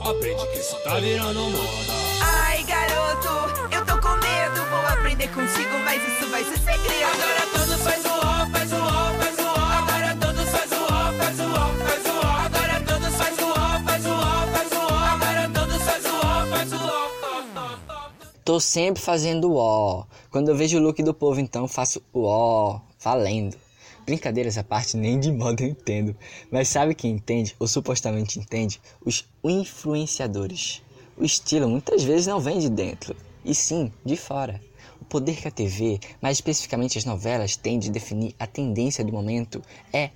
Aprende 0.00 0.46
que 0.52 0.58
isso 0.58 0.76
tá 0.82 0.98
virando 0.98 1.50
moda. 1.50 2.15
Garoto, 3.22 3.74
eu 3.74 3.84
tô 3.86 4.00
com 4.00 4.14
medo. 4.16 4.64
Vou 4.70 4.86
aprender 4.92 5.28
contigo, 5.28 5.78
mas 5.84 6.02
isso 6.02 6.30
vai 6.30 6.44
ser 6.44 6.58
segredo. 6.58 7.04
Agora 7.14 7.46
todos 7.52 7.82
faz 7.82 8.04
o 8.04 8.08
ó, 8.08 8.46
faz 8.50 8.72
o 8.72 8.76
ó, 8.76 9.14
faz 9.18 9.38
o 9.38 9.46
ó. 9.46 9.66
Agora 9.78 10.16
todos 10.16 10.48
faz 10.50 10.72
o 10.72 10.84
ó, 10.84 11.12
faz 11.12 11.40
o 11.40 11.44
ó, 11.44 11.74
faz 11.84 12.06
o 12.06 12.18
ó. 12.18 12.26
Agora 12.46 12.80
todos 12.86 13.14
faz 13.14 13.38
o 13.38 13.46
ó, 13.46 13.80
faz 13.84 14.06
o 14.06 14.10
ó, 14.10 14.46
faz 14.52 14.72
o 14.72 14.78
ó. 14.78 14.98
Agora 14.98 15.50
todos 15.52 15.82
faz 15.82 16.04
o 16.04 16.16
ó, 16.16 16.46
faz 16.46 16.72
o 16.72 16.76
ó. 16.76 17.08
Tô 18.44 18.60
sempre 18.60 19.02
fazendo 19.02 19.54
ó. 19.54 20.04
Quando 20.30 20.50
eu 20.50 20.56
vejo 20.56 20.78
o 20.78 20.80
look 20.82 21.02
do 21.02 21.14
povo, 21.14 21.40
então 21.40 21.66
faço 21.66 22.02
o 22.12 22.24
ó, 22.24 22.80
valendo. 23.00 23.56
Brincadeiras 24.04 24.56
à 24.56 24.62
parte, 24.62 24.96
nem 24.96 25.18
de 25.18 25.32
moda 25.32 25.64
eu 25.64 25.68
entendo. 25.68 26.14
Mas 26.48 26.68
sabe 26.68 26.94
quem 26.94 27.10
entende, 27.10 27.56
ou 27.58 27.66
supostamente 27.66 28.38
entende? 28.38 28.80
Os 29.04 29.24
influenciadores. 29.42 30.80
O 31.18 31.24
estilo 31.24 31.68
muitas 31.68 32.04
vezes 32.04 32.26
não 32.26 32.38
vem 32.38 32.58
de 32.58 32.68
dentro, 32.68 33.16
e 33.42 33.54
sim 33.54 33.90
de 34.04 34.16
fora. 34.16 34.60
O 35.00 35.04
poder 35.04 35.36
que 35.36 35.48
a 35.48 35.50
TV, 35.50 35.98
mais 36.20 36.36
especificamente 36.36 36.98
as 36.98 37.06
novelas, 37.06 37.56
têm 37.56 37.78
de 37.78 37.90
definir 37.90 38.34
a 38.38 38.46
tendência 38.46 39.02
do 39.02 39.12
momento 39.12 39.62
é 39.92 40.10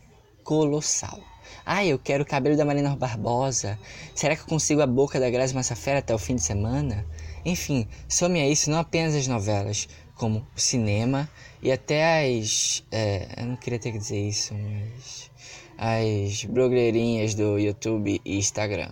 colossal. 0.45 1.19
Ah, 1.65 1.85
eu 1.85 1.99
quero 1.99 2.23
o 2.23 2.27
cabelo 2.27 2.57
da 2.57 2.67
Marina 2.67 2.95
Barbosa. 2.95 3.79
Será 4.15 4.37
que 4.37 4.43
eu 4.43 4.47
consigo 4.47 4.83
a 4.83 4.87
boca 4.87 5.19
da 5.19 5.31
Grazi 5.31 5.55
Massafera 5.55 6.01
até 6.01 6.15
o 6.15 6.19
fim 6.19 6.35
de 6.35 6.43
semana? 6.43 7.07
Enfim, 7.45 7.89
some 8.07 8.39
a 8.39 8.49
isso 8.49 8.71
não 8.71 8.79
apenas 8.79 9.15
as 9.15 9.27
novelas, 9.27 9.89
como 10.17 10.47
o 10.55 10.61
cinema 10.61 11.31
e 11.63 11.73
até 11.73 12.29
as. 12.29 12.85
é, 12.93 13.27
eu 13.39 13.47
não 13.47 13.57
queria 13.57 13.79
ter 13.79 13.93
que 13.93 13.99
dizer 13.99 14.21
isso, 14.21 14.55
mas. 14.55 15.31
As 15.79 16.45
blogueirinhas 16.45 17.35
do 17.35 17.59
YouTube 17.59 18.21
e 18.23 18.37
Instagram. 18.37 18.91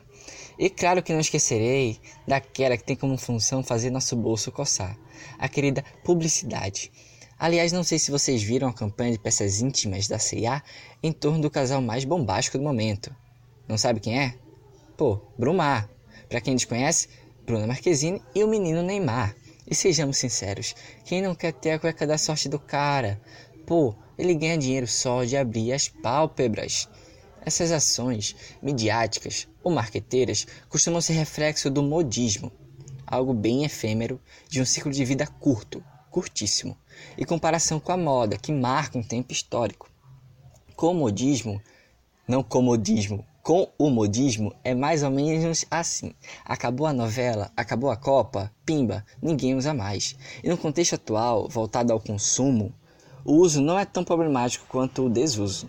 E 0.58 0.68
claro 0.68 1.02
que 1.02 1.12
não 1.12 1.20
esquecerei 1.20 2.00
daquela 2.26 2.76
que 2.76 2.82
tem 2.82 2.96
como 2.96 3.16
função 3.16 3.62
fazer 3.62 3.90
nosso 3.90 4.16
bolso 4.16 4.50
coçar, 4.50 4.98
a 5.38 5.48
querida 5.48 5.84
publicidade. 6.02 6.90
Aliás, 7.38 7.70
não 7.70 7.84
sei 7.84 7.98
se 8.00 8.10
vocês 8.10 8.42
viram 8.42 8.68
a 8.68 8.72
campanha 8.72 9.12
de 9.12 9.18
peças 9.20 9.60
íntimas 9.60 10.08
da 10.08 10.18
C&A 10.18 10.60
em 11.00 11.12
torno 11.12 11.40
do 11.40 11.50
casal 11.50 11.80
mais 11.80 12.04
bombástico 12.04 12.58
do 12.58 12.64
momento. 12.64 13.14
Não 13.68 13.78
sabe 13.78 14.00
quem 14.00 14.18
é? 14.18 14.34
Pô, 14.96 15.20
Brumar. 15.38 15.88
Para 16.28 16.40
quem 16.40 16.56
desconhece, 16.56 17.08
Bruna 17.46 17.66
Marquezine 17.66 18.20
e 18.34 18.42
o 18.42 18.48
menino 18.48 18.82
Neymar. 18.82 19.36
E 19.70 19.74
sejamos 19.74 20.18
sinceros, 20.18 20.74
quem 21.04 21.22
não 21.22 21.34
quer 21.34 21.52
ter 21.52 21.72
a 21.72 21.78
cueca 21.78 22.06
da 22.06 22.18
sorte 22.18 22.48
do 22.48 22.58
cara? 22.58 23.20
Pô, 23.64 23.94
ele 24.18 24.34
ganha 24.34 24.58
dinheiro 24.58 24.86
só 24.88 25.22
de 25.22 25.36
abrir 25.36 25.72
as 25.72 25.88
pálpebras. 25.88 26.88
Essas 27.45 27.73
ações 27.73 28.37
midiáticas 28.62 29.49
ou 29.62 29.73
marqueteiras 29.73 30.47
costumam 30.68 31.00
ser 31.00 31.14
reflexo 31.14 31.71
do 31.71 31.83
modismo, 31.83 32.52
algo 33.07 33.33
bem 33.33 33.64
efêmero 33.64 34.21
de 34.49 34.61
um 34.61 34.64
ciclo 34.64 34.92
de 34.92 35.04
vida 35.04 35.26
curto, 35.26 35.83
curtíssimo, 36.11 36.76
em 37.16 37.25
comparação 37.25 37.80
com 37.80 37.92
a 37.92 37.97
moda, 37.97 38.37
que 38.37 38.52
marca 38.52 38.99
um 38.99 39.02
tempo 39.02 39.33
histórico. 39.33 39.90
Comodismo, 40.76 41.61
não 42.26 42.42
comodismo, 42.42 43.25
Com 43.49 43.66
o 43.78 43.88
modismo 43.88 44.54
é 44.62 44.75
mais 44.75 45.02
ou 45.02 45.11
menos 45.11 45.64
assim. 45.71 46.12
Acabou 46.45 46.87
a 46.87 46.92
novela, 46.92 47.50
acabou 47.57 47.90
a 47.90 47.97
Copa, 47.97 48.52
pimba, 48.66 49.02
ninguém 49.23 49.54
usa 49.54 49.73
mais. 49.73 50.14
E 50.45 50.50
no 50.50 50.59
contexto 50.59 50.97
atual, 50.97 51.49
voltado 51.49 51.90
ao 51.90 51.99
consumo, 51.99 52.75
o 53.25 53.37
uso 53.37 53.62
não 53.62 53.78
é 53.78 53.87
tão 53.87 54.04
problemático 54.04 54.66
quanto 54.68 55.07
o 55.07 55.09
desuso. 55.09 55.66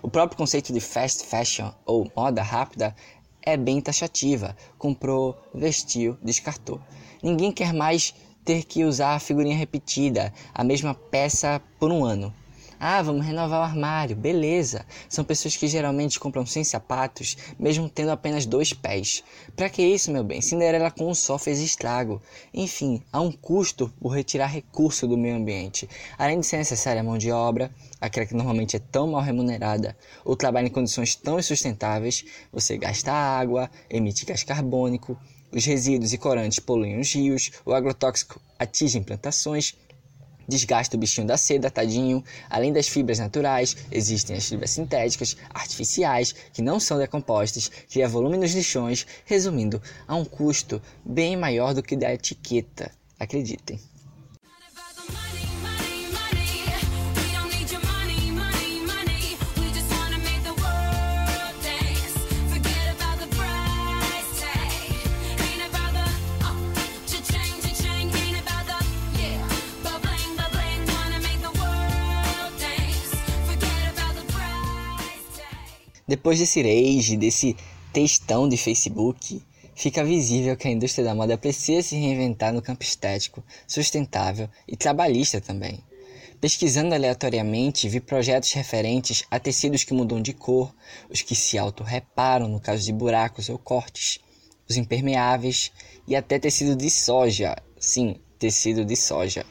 O 0.00 0.08
próprio 0.08 0.38
conceito 0.38 0.72
de 0.72 0.80
fast 0.80 1.24
fashion 1.24 1.70
ou 1.84 2.10
moda 2.16 2.42
rápida 2.42 2.94
é 3.42 3.56
bem 3.56 3.80
taxativa. 3.80 4.56
Comprou, 4.78 5.36
vestiu, 5.52 6.16
descartou. 6.22 6.80
Ninguém 7.22 7.50
quer 7.50 7.72
mais 7.72 8.14
ter 8.44 8.64
que 8.64 8.84
usar 8.84 9.14
a 9.14 9.18
figurinha 9.18 9.56
repetida, 9.56 10.32
a 10.54 10.62
mesma 10.62 10.94
peça 10.94 11.60
por 11.80 11.90
um 11.90 12.04
ano. 12.04 12.32
Ah, 12.80 13.02
vamos 13.02 13.26
renovar 13.26 13.60
o 13.60 13.64
armário, 13.64 14.14
beleza. 14.14 14.86
São 15.08 15.24
pessoas 15.24 15.56
que 15.56 15.66
geralmente 15.66 16.20
compram 16.20 16.46
sem 16.46 16.62
sapatos, 16.62 17.36
mesmo 17.58 17.88
tendo 17.88 18.12
apenas 18.12 18.46
dois 18.46 18.72
pés. 18.72 19.24
Pra 19.56 19.68
que 19.68 19.82
isso, 19.82 20.12
meu 20.12 20.22
bem? 20.22 20.40
Cinderela 20.40 20.88
com 20.88 21.10
um 21.10 21.14
só 21.14 21.36
fez 21.38 21.58
estrago. 21.58 22.22
Enfim, 22.54 23.02
há 23.12 23.20
um 23.20 23.32
custo 23.32 23.92
por 24.00 24.10
retirar 24.10 24.46
recurso 24.46 25.08
do 25.08 25.18
meio 25.18 25.34
ambiente. 25.34 25.88
Além 26.16 26.38
de 26.38 26.46
ser 26.46 26.58
necessária 26.58 27.00
a 27.00 27.04
mão 27.04 27.18
de 27.18 27.32
obra, 27.32 27.68
aquela 28.00 28.24
que 28.24 28.34
normalmente 28.34 28.76
é 28.76 28.78
tão 28.78 29.08
mal 29.08 29.22
remunerada, 29.22 29.96
ou 30.24 30.36
trabalha 30.36 30.66
em 30.66 30.70
condições 30.70 31.16
tão 31.16 31.36
insustentáveis, 31.36 32.24
você 32.52 32.78
gasta 32.78 33.12
água, 33.12 33.68
emite 33.90 34.24
gás 34.24 34.44
carbônico, 34.44 35.18
os 35.50 35.64
resíduos 35.64 36.12
e 36.12 36.18
corantes 36.18 36.60
poluem 36.60 37.00
os 37.00 37.12
rios, 37.12 37.50
o 37.64 37.72
agrotóxico 37.72 38.40
atinge 38.58 39.00
plantações, 39.00 39.74
desgasta 40.48 40.96
o 40.96 40.98
bichinho 40.98 41.26
da 41.26 41.36
seda, 41.36 41.70
tadinho. 41.70 42.24
Além 42.48 42.72
das 42.72 42.88
fibras 42.88 43.18
naturais, 43.18 43.76
existem 43.92 44.36
as 44.36 44.48
fibras 44.48 44.70
sintéticas, 44.70 45.36
artificiais, 45.52 46.34
que 46.52 46.62
não 46.62 46.80
são 46.80 46.98
decompostas, 46.98 47.70
cria 47.90 48.08
volume 48.08 48.38
nos 48.38 48.52
lixões, 48.52 49.06
resumindo, 49.26 49.80
há 50.06 50.16
um 50.16 50.24
custo 50.24 50.80
bem 51.04 51.36
maior 51.36 51.74
do 51.74 51.82
que 51.82 51.94
da 51.94 52.12
etiqueta. 52.12 52.90
Acreditem. 53.20 53.78
Depois 76.08 76.38
desse 76.38 76.62
rage, 76.62 77.18
desse 77.18 77.54
textão 77.92 78.48
de 78.48 78.56
Facebook, 78.56 79.42
fica 79.74 80.02
visível 80.02 80.56
que 80.56 80.66
a 80.66 80.70
indústria 80.70 81.04
da 81.04 81.14
moda 81.14 81.36
precisa 81.36 81.86
se 81.86 81.96
reinventar 81.96 82.50
no 82.50 82.62
campo 82.62 82.82
estético, 82.82 83.44
sustentável 83.66 84.48
e 84.66 84.74
trabalhista 84.74 85.38
também. 85.38 85.84
Pesquisando 86.40 86.94
aleatoriamente, 86.94 87.90
vi 87.90 88.00
projetos 88.00 88.52
referentes 88.52 89.22
a 89.30 89.38
tecidos 89.38 89.84
que 89.84 89.92
mudam 89.92 90.22
de 90.22 90.32
cor, 90.32 90.74
os 91.10 91.20
que 91.20 91.34
se 91.34 91.58
autorreparam 91.58 92.48
no 92.48 92.58
caso 92.58 92.82
de 92.82 92.92
buracos 92.92 93.50
ou 93.50 93.58
cortes, 93.58 94.18
os 94.66 94.78
impermeáveis 94.78 95.70
e 96.06 96.16
até 96.16 96.38
tecido 96.38 96.74
de 96.74 96.88
soja. 96.88 97.54
Sim, 97.78 98.16
tecido 98.38 98.82
de 98.82 98.96
soja. 98.96 99.44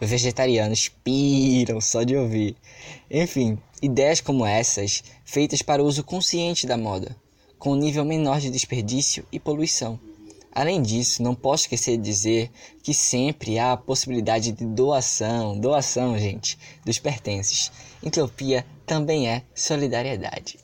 Os 0.00 0.10
vegetarianos 0.10 0.88
piram 0.88 1.80
só 1.80 2.02
de 2.02 2.16
ouvir. 2.16 2.56
Enfim, 3.10 3.58
ideias 3.80 4.20
como 4.20 4.44
essas, 4.44 5.04
feitas 5.24 5.62
para 5.62 5.82
o 5.82 5.86
uso 5.86 6.02
consciente 6.02 6.66
da 6.66 6.76
moda, 6.76 7.16
com 7.58 7.72
um 7.72 7.76
nível 7.76 8.04
menor 8.04 8.40
de 8.40 8.50
desperdício 8.50 9.24
e 9.30 9.38
poluição. 9.38 9.98
Além 10.52 10.80
disso, 10.80 11.22
não 11.22 11.34
posso 11.34 11.64
esquecer 11.64 11.96
de 11.96 12.04
dizer 12.04 12.50
que 12.82 12.94
sempre 12.94 13.58
há 13.58 13.72
a 13.72 13.76
possibilidade 13.76 14.52
de 14.52 14.64
doação, 14.64 15.58
doação, 15.58 16.16
gente, 16.18 16.56
dos 16.84 16.98
pertences. 16.98 17.72
Entropia 18.02 18.64
também 18.86 19.28
é 19.28 19.42
solidariedade. 19.54 20.58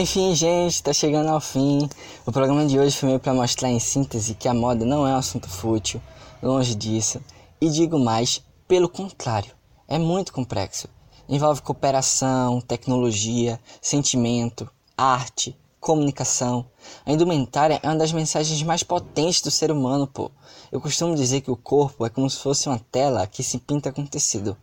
Enfim, 0.00 0.34
gente, 0.34 0.82
tá 0.82 0.94
chegando 0.94 1.28
ao 1.28 1.42
fim. 1.42 1.86
O 2.24 2.32
programa 2.32 2.64
de 2.64 2.78
hoje 2.78 2.96
foi 2.96 3.10
meio 3.10 3.20
para 3.20 3.34
mostrar 3.34 3.68
em 3.68 3.78
síntese 3.78 4.32
que 4.32 4.48
a 4.48 4.54
moda 4.54 4.82
não 4.82 5.06
é 5.06 5.10
um 5.10 5.18
assunto 5.18 5.46
fútil, 5.46 6.00
longe 6.42 6.74
disso. 6.74 7.20
E 7.60 7.68
digo 7.68 7.98
mais, 7.98 8.42
pelo 8.66 8.88
contrário, 8.88 9.52
é 9.86 9.98
muito 9.98 10.32
complexo. 10.32 10.88
Envolve 11.28 11.60
cooperação, 11.60 12.62
tecnologia, 12.62 13.60
sentimento, 13.82 14.70
arte, 14.96 15.54
comunicação. 15.78 16.64
A 17.04 17.12
indumentária 17.12 17.78
é 17.82 17.86
uma 17.86 17.96
das 17.96 18.10
mensagens 18.10 18.62
mais 18.62 18.82
potentes 18.82 19.42
do 19.42 19.50
ser 19.50 19.70
humano, 19.70 20.06
pô. 20.06 20.30
Eu 20.72 20.80
costumo 20.80 21.14
dizer 21.14 21.42
que 21.42 21.50
o 21.50 21.56
corpo 21.56 22.06
é 22.06 22.08
como 22.08 22.30
se 22.30 22.38
fosse 22.38 22.70
uma 22.70 22.80
tela 22.90 23.26
que 23.26 23.42
se 23.42 23.58
pinta 23.58 23.92
com 23.92 24.06
tecido. 24.06 24.56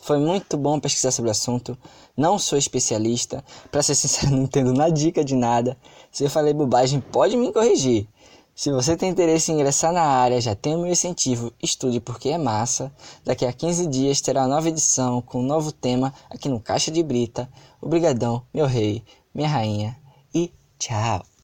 Foi 0.00 0.18
muito 0.18 0.56
bom 0.56 0.80
pesquisar 0.80 1.10
sobre 1.10 1.28
o 1.28 1.32
assunto. 1.32 1.76
Não 2.16 2.38
sou 2.38 2.58
especialista. 2.58 3.44
Pra 3.70 3.82
ser 3.82 3.94
sincero, 3.94 4.32
não 4.36 4.42
entendo 4.44 4.72
na 4.72 4.88
dica 4.88 5.24
de 5.24 5.34
nada. 5.34 5.76
Se 6.10 6.24
eu 6.24 6.30
falei 6.30 6.52
bobagem, 6.52 7.00
pode 7.00 7.36
me 7.36 7.52
corrigir. 7.52 8.08
Se 8.54 8.70
você 8.70 8.96
tem 8.96 9.08
interesse 9.08 9.50
em 9.50 9.54
ingressar 9.54 9.92
na 9.92 10.02
área, 10.02 10.40
já 10.40 10.54
tem 10.54 10.74
o 10.74 10.78
meu 10.80 10.92
incentivo. 10.92 11.52
Estude 11.62 12.00
porque 12.00 12.28
é 12.28 12.38
massa. 12.38 12.92
Daqui 13.24 13.46
a 13.46 13.52
15 13.52 13.86
dias 13.86 14.20
terá 14.20 14.42
uma 14.42 14.54
nova 14.54 14.68
edição 14.68 15.22
com 15.22 15.40
um 15.40 15.46
novo 15.46 15.72
tema 15.72 16.12
aqui 16.28 16.48
no 16.48 16.60
Caixa 16.60 16.90
de 16.90 17.02
Brita. 17.02 17.48
Obrigadão, 17.80 18.42
meu 18.52 18.66
rei, 18.66 19.02
minha 19.34 19.48
rainha. 19.48 19.96
E 20.34 20.52
tchau. 20.78 21.29